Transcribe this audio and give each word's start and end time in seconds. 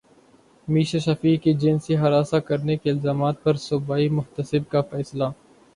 میشا 0.67 0.99
شفیع 1.05 1.35
کے 1.43 1.53
جنسی 1.61 1.97
ہراساں 1.97 2.39
کرنے 2.47 2.77
کے 2.77 2.89
الزامات 2.91 3.43
پر 3.43 3.55
صوبائی 3.67 4.09
محتسب 4.11 4.69
کا 4.71 4.81
فیصلہ 4.91 5.29